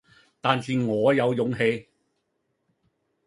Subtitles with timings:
[0.41, 1.87] 但是我有勇氣，